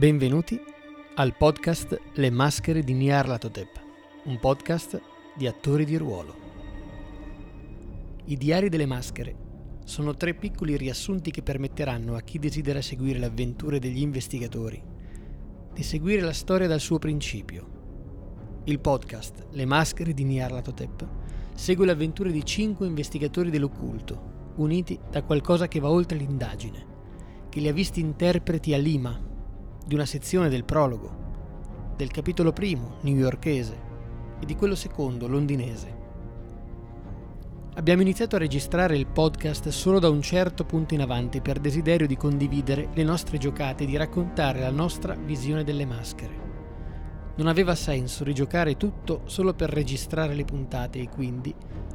[0.00, 0.58] Benvenuti
[1.16, 3.80] al podcast Le maschere di Nyarlathotep,
[4.24, 4.98] un podcast
[5.36, 6.34] di attori di ruolo.
[8.24, 9.36] I diari delle maschere
[9.84, 14.82] sono tre piccoli riassunti che permetteranno a chi desidera seguire le avventure degli investigatori
[15.74, 18.62] di seguire la storia dal suo principio.
[18.64, 21.08] Il podcast Le maschere di Nyarlathotep
[21.54, 26.86] segue le avventure di cinque investigatori dell'occulto, uniti da qualcosa che va oltre l'indagine,
[27.50, 29.28] che li ha visti interpreti a Lima,
[29.90, 31.10] di una sezione del prologo,
[31.96, 33.76] del capitolo primo newyorkese
[34.38, 35.98] e di quello secondo londinese.
[37.74, 42.06] Abbiamo iniziato a registrare il podcast solo da un certo punto in avanti per desiderio
[42.06, 46.38] di condividere le nostre giocate e di raccontare la nostra visione delle maschere.
[47.34, 51.52] Non aveva senso rigiocare tutto solo per registrare le puntate e quindi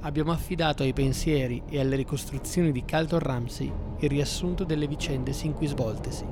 [0.00, 5.52] abbiamo affidato ai pensieri e alle ricostruzioni di Carlton Ramsey il riassunto delle vicende sin
[5.52, 6.24] qui svoltesi.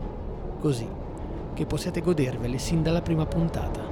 [0.58, 1.02] Così
[1.54, 3.82] che possiate godervele sin dalla prima puntata.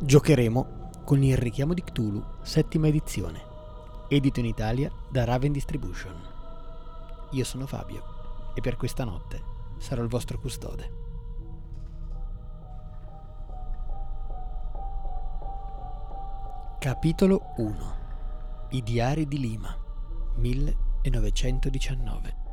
[0.00, 3.42] Giocheremo con il richiamo di Cthulhu, settima edizione,
[4.08, 6.14] edito in Italia da Raven Distribution.
[7.30, 8.02] Io sono Fabio
[8.54, 9.42] e per questa notte
[9.78, 11.06] sarò il vostro custode.
[16.78, 17.96] Capitolo 1
[18.70, 19.76] I diari di Lima
[21.02, 22.46] 1000 1919.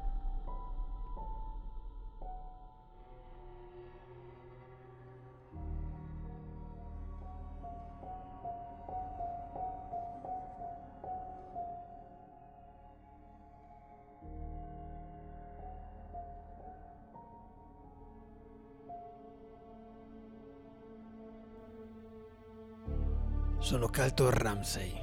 [23.60, 24.94] Sono Calton Ramsey.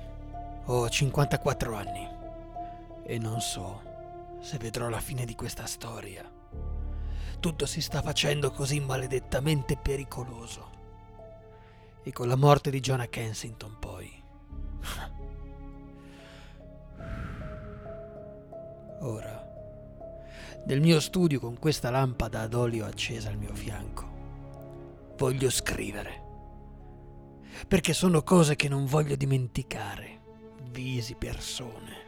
[0.67, 2.22] Ho 54 anni
[3.05, 3.90] e non so
[4.40, 6.29] se vedrò la fine di questa storia.
[7.39, 10.70] Tutto si sta facendo così maledettamente pericoloso.
[12.02, 14.23] E con la morte di Jonah Kensington poi.
[19.02, 19.51] Ora,
[20.67, 26.20] nel mio studio con questa lampada ad olio accesa al mio fianco, voglio scrivere.
[27.67, 30.20] Perché sono cose che non voglio dimenticare,
[30.70, 32.02] visi, persone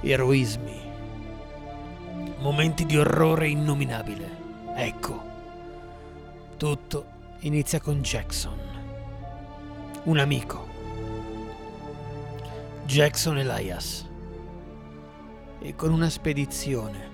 [0.00, 0.80] eroismi,
[2.38, 4.36] momenti di orrore innominabile.
[4.74, 5.22] Ecco,
[6.56, 7.04] tutto
[7.40, 8.58] inizia con Jackson,
[10.04, 10.66] un amico.
[12.84, 14.06] Jackson Elias.
[15.60, 17.10] E con una spedizione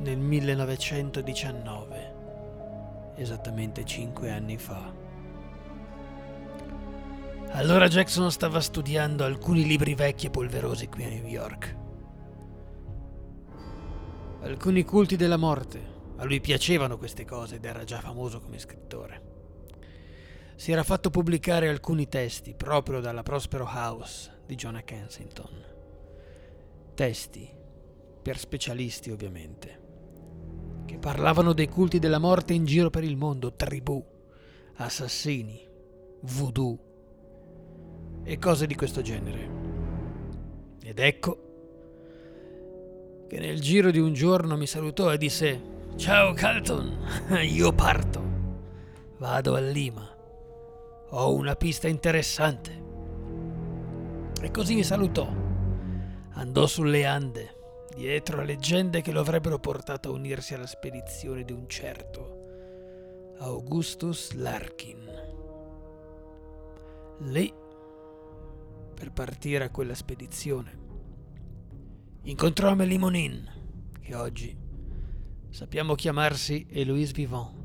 [0.00, 2.14] nel 1919,
[3.16, 4.92] esattamente cinque anni fa.
[7.52, 11.82] Allora Jackson stava studiando alcuni libri vecchi e polverosi qui a New York
[14.44, 15.92] alcuni culti della morte.
[16.16, 19.32] A lui piacevano queste cose ed era già famoso come scrittore.
[20.54, 25.72] Si era fatto pubblicare alcuni testi proprio dalla Prospero House di Jonah Kensington.
[26.94, 27.50] Testi
[28.22, 29.80] per specialisti ovviamente,
[30.84, 34.04] che parlavano dei culti della morte in giro per il mondo, tribù,
[34.76, 35.66] assassini,
[36.20, 36.78] voodoo
[38.22, 39.62] e cose di questo genere.
[40.82, 41.43] Ed ecco
[43.26, 46.98] che nel giro di un giorno mi salutò e disse Ciao Calton,
[47.42, 48.22] io parto.
[49.18, 50.06] Vado a Lima.
[51.10, 52.82] Ho una pista interessante.
[54.42, 55.32] E così mi salutò.
[56.32, 57.54] Andò sulle Ande,
[57.94, 62.42] dietro a leggende che lo avrebbero portato a unirsi alla spedizione di un certo
[63.38, 65.10] Augustus Larkin.
[67.18, 67.52] Lì,
[68.94, 70.83] per partire a quella spedizione,
[72.24, 73.52] incontrò Amélie Monin,
[74.00, 74.56] che oggi
[75.50, 77.62] sappiamo chiamarsi Eloise Vivant.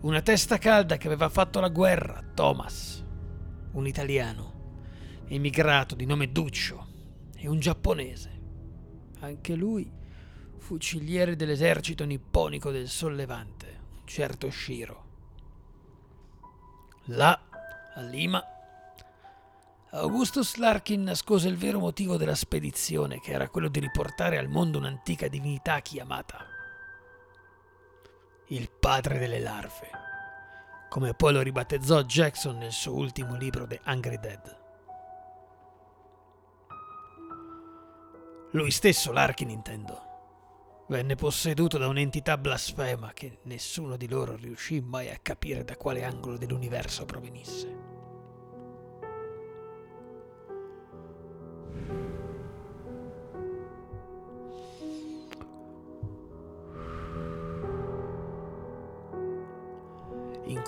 [0.00, 3.04] Una testa calda che aveva fatto la guerra, Thomas,
[3.72, 6.86] un italiano, emigrato di nome Duccio,
[7.36, 8.40] e un giapponese,
[9.20, 9.90] anche lui
[10.56, 15.08] fuciliere dell'esercito nipponico del sollevante, un certo Shiro.
[17.04, 17.38] Là,
[17.94, 18.42] a Lima,
[19.92, 24.78] Augustus Larkin nascose il vero motivo della spedizione, che era quello di riportare al mondo
[24.78, 26.46] un'antica divinità chiamata
[28.50, 29.90] il padre delle larve,
[30.88, 34.58] come poi lo ribattezzò Jackson nel suo ultimo libro The Hungry Dead.
[38.52, 45.10] Lui stesso, Larkin intendo, venne posseduto da un'entità blasfema che nessuno di loro riuscì mai
[45.10, 47.79] a capire da quale angolo dell'universo provenisse.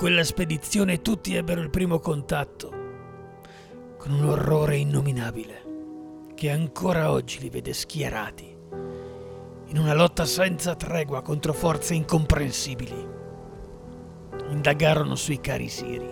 [0.02, 2.72] Quella spedizione tutti ebbero il primo contatto
[3.96, 8.56] con un orrore innominabile che ancora oggi li vede schierati
[9.66, 13.08] in una lotta senza tregua contro forze incomprensibili.
[14.50, 16.10] Indagarono sui cari siri.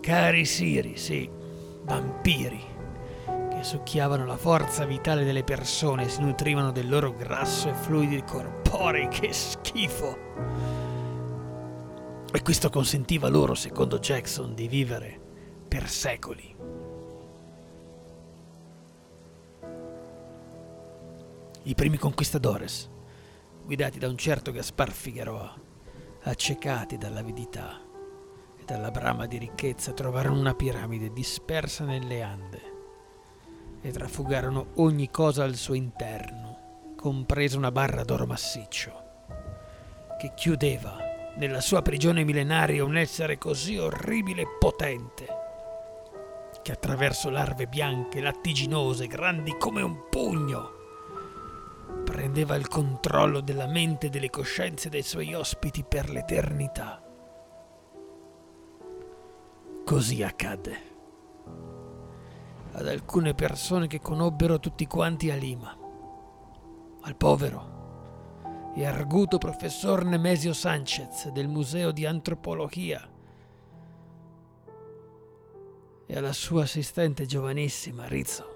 [0.00, 1.30] Cari siri, sì,
[1.84, 2.64] vampiri,
[3.48, 8.24] che succhiavano la forza vitale delle persone e si nutrivano del loro grasso e fluidi
[8.24, 9.06] corporei.
[9.06, 10.71] Che schifo!
[12.34, 15.20] E questo consentiva loro, secondo Jackson, di vivere
[15.68, 16.56] per secoli.
[21.64, 22.88] I primi conquistadores,
[23.62, 25.54] guidati da un certo Gaspar Figueroa,
[26.22, 27.78] accecati dall'avidità
[28.58, 32.62] e dalla brama di ricchezza, trovarono una piramide dispersa nelle Ande
[33.82, 39.02] e trafugarono ogni cosa al suo interno, compresa una barra d'oro massiccio,
[40.18, 41.01] che chiudeva
[41.36, 45.40] nella sua prigione millenaria un essere così orribile e potente
[46.62, 50.80] che attraverso larve bianche, lattiginose, grandi come un pugno,
[52.04, 57.02] prendeva il controllo della mente e delle coscienze dei suoi ospiti per l'eternità.
[59.84, 60.90] Così accadde
[62.74, 65.76] ad alcune persone che conobbero tutti quanti a Lima,
[67.00, 67.71] al povero
[68.74, 73.06] e arguto professor Nemesio Sanchez del Museo di Antropologia
[76.06, 78.50] e alla sua assistente giovanissima Rizzo.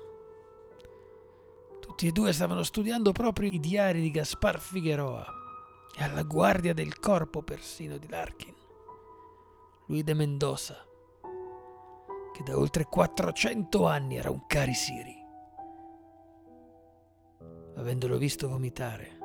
[1.80, 5.26] Tutti e due stavano studiando proprio i diari di Gaspar Figueroa
[5.96, 8.54] e alla guardia del corpo persino di Larkin.
[9.86, 10.76] Lui de Mendoza,
[12.32, 15.24] che da oltre 400 anni era un carisiri.
[17.76, 19.18] Avendolo visto vomitare,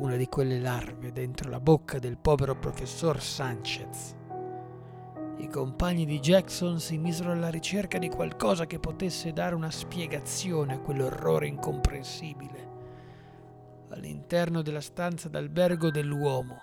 [0.00, 4.16] una di quelle larve dentro la bocca del povero professor Sanchez,
[5.36, 10.74] i compagni di Jackson si misero alla ricerca di qualcosa che potesse dare una spiegazione
[10.74, 12.68] a quell'orrore incomprensibile
[13.90, 16.62] all'interno della stanza d'albergo dell'uomo,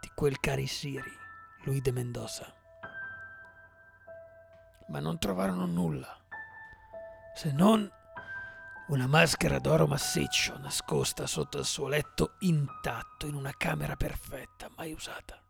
[0.00, 1.10] di quel carisiri,
[1.64, 2.52] lui de Mendoza.
[4.88, 6.16] Ma non trovarono nulla,
[7.34, 7.88] se non
[8.88, 14.92] una maschera d'oro massiccio nascosta sotto il suo letto intatto in una camera perfetta, mai
[14.92, 15.40] usata.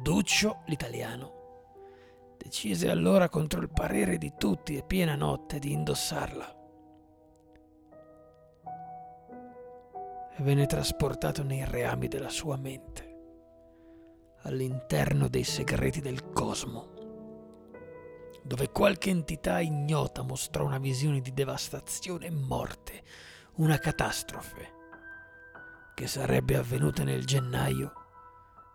[0.00, 6.62] Duccio, l'italiano, decise allora contro il parere di tutti e piena notte di indossarla.
[10.36, 13.12] E venne trasportato nei reami della sua mente,
[14.42, 16.93] all'interno dei segreti del cosmo,
[18.44, 23.02] dove qualche entità ignota mostrò una visione di devastazione e morte,
[23.54, 24.72] una catastrofe
[25.94, 27.92] che sarebbe avvenuta nel gennaio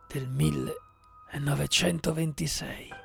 [0.07, 0.73] del 1000
[1.37, 2.89] 926.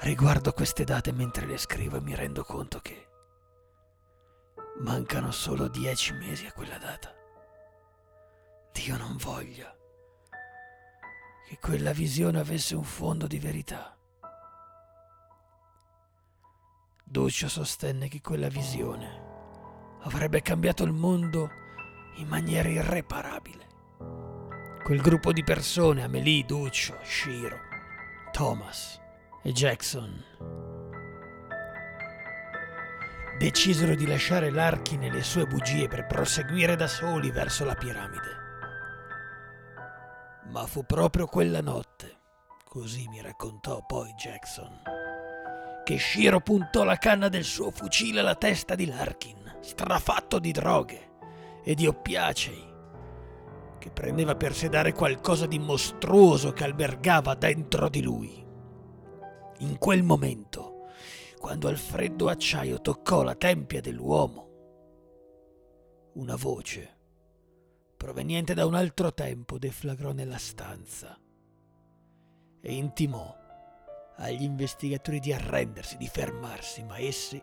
[0.00, 3.06] Riguardo queste date mentre le scrivo e mi rendo conto che
[4.78, 7.14] mancano solo dieci mesi a quella data.
[8.72, 9.72] Dio non voglia
[11.50, 13.96] che quella visione avesse un fondo di verità.
[17.02, 21.50] Duccio sostenne che quella visione avrebbe cambiato il mondo
[22.18, 23.66] in maniera irreparabile.
[24.84, 27.58] Quel gruppo di persone, Amelie, Duccio, Shiro,
[28.30, 29.00] Thomas
[29.42, 30.24] e Jackson,
[33.38, 38.39] decisero di lasciare Larkin e le sue bugie per proseguire da soli verso la piramide.
[40.50, 42.18] Ma fu proprio quella notte,
[42.64, 44.82] così mi raccontò poi Jackson,
[45.84, 51.08] che Shiro puntò la canna del suo fucile alla testa di Larkin, strafatto di droghe
[51.62, 52.68] e di oppiacei
[53.80, 58.46] che prendeva per sedare qualcosa di mostruoso che albergava dentro di lui.
[59.60, 60.86] In quel momento,
[61.38, 64.48] quando al freddo acciaio toccò la tempia dell'uomo,
[66.14, 66.98] una voce,
[68.00, 71.18] proveniente da un altro tempo, deflagrò nella stanza
[72.62, 73.36] e intimò
[74.16, 77.38] agli investigatori di arrendersi, di fermarsi, ma essi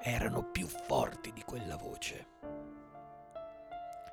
[0.00, 2.26] erano più forti di quella voce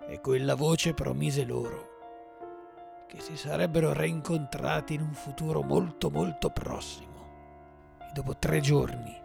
[0.06, 8.02] e quella voce promise loro che si sarebbero reincontrati in un futuro molto molto prossimo.
[8.02, 9.18] E dopo tre giorni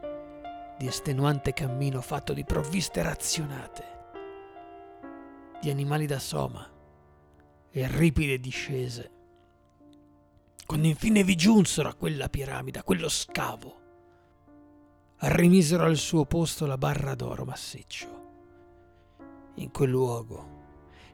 [0.78, 3.97] di estenuante cammino fatto di provviste razionate,
[5.60, 6.66] di animali da soma
[7.70, 9.10] e ripide discese,
[10.66, 13.80] quando infine vi giunsero a quella piramide, a quello scavo,
[15.20, 18.26] rimisero al suo posto la barra d'oro massiccio.
[19.54, 20.56] In quel luogo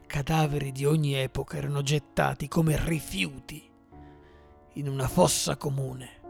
[0.05, 3.71] cadaveri di ogni epoca erano gettati come rifiuti
[4.73, 6.21] in una fossa comune.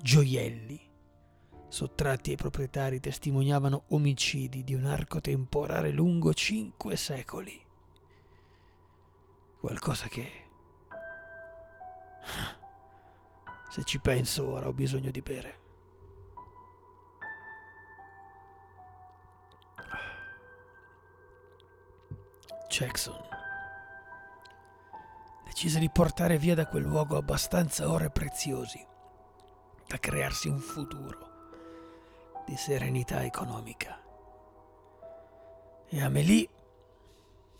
[0.00, 0.87] Gioielli,
[1.68, 7.64] sottratti ai proprietari, testimoniavano omicidi di un arco temporale lungo cinque secoli.
[9.60, 10.46] Qualcosa che...
[13.70, 15.56] Se ci penso ora ho bisogno di bere.
[22.68, 23.20] Jackson
[25.46, 28.86] decise di portare via da quel luogo abbastanza ore preziosi
[29.86, 31.27] da crearsi un futuro
[32.48, 34.00] di serenità economica.
[35.86, 36.48] E Amélie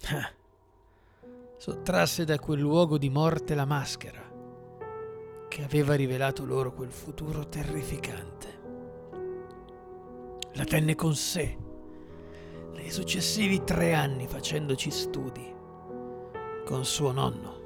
[0.00, 0.34] eh,
[1.58, 4.24] sottrasse da quel luogo di morte la maschera
[5.48, 8.46] che aveva rivelato loro quel futuro terrificante.
[10.54, 11.56] La tenne con sé
[12.72, 15.54] nei successivi tre anni facendoci studi
[16.64, 17.56] con suo nonno,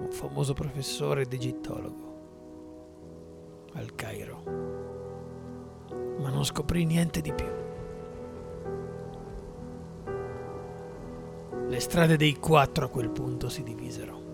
[0.00, 2.15] un famoso professore ed egittologo
[3.76, 4.42] al Cairo,
[6.18, 7.46] ma non scoprì niente di più.
[11.68, 14.24] Le strade dei quattro a quel punto si divisero.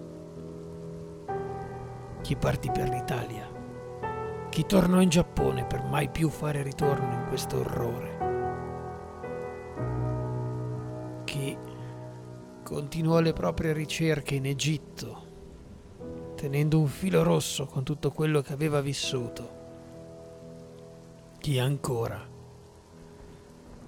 [2.21, 3.49] Chi partì per l'Italia,
[4.49, 8.11] chi tornò in Giappone per mai più fare ritorno in questo orrore,
[11.25, 11.57] chi
[12.63, 15.22] continuò le proprie ricerche in Egitto
[16.43, 19.61] tenendo un filo rosso con tutto quello che aveva vissuto.
[21.39, 22.21] Chi ancora,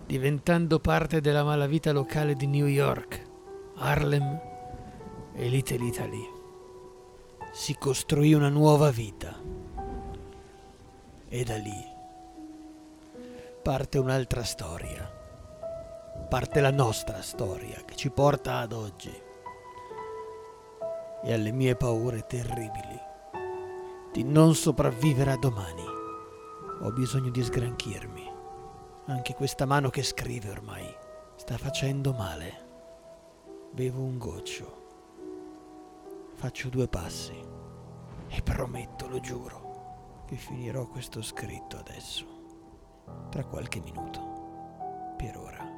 [0.06, 3.24] diventando parte della malavita locale di New York,
[3.74, 4.40] Harlem
[5.34, 6.30] e Little Italy,
[7.52, 9.36] si costruì una nuova vita.
[11.26, 11.92] E da lì
[13.64, 15.12] parte un'altra storia,
[16.28, 19.23] parte la nostra storia che ci porta ad oggi
[21.24, 23.12] e alle mie paure terribili
[24.12, 25.82] di non sopravvivere a domani.
[26.82, 28.30] Ho bisogno di sgranchirmi.
[29.06, 30.86] Anche questa mano che scrive ormai
[31.34, 32.62] sta facendo male.
[33.72, 34.82] Bevo un goccio.
[36.34, 37.36] Faccio due passi
[38.28, 42.24] e prometto, lo giuro, che finirò questo scritto adesso,
[43.30, 45.14] tra qualche minuto.
[45.16, 45.72] Per ora.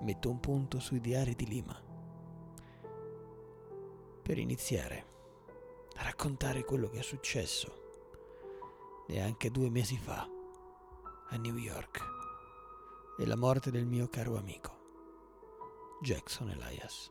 [0.00, 1.87] Metto un punto sui diari di Lima
[4.28, 5.06] per iniziare
[5.96, 10.28] a raccontare quello che è successo neanche due mesi fa
[11.30, 12.04] a New York
[13.18, 17.08] e la morte del mio caro amico Jackson Elias.